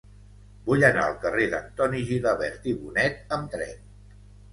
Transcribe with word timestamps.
Vull 0.69 0.85
anar 0.87 1.03
al 1.09 1.19
carrer 1.25 1.45
d'Antoni 1.51 2.01
Gilabert 2.07 2.65
i 2.73 2.73
Bonet 2.79 3.21
amb 3.39 3.53
tren. 3.57 3.85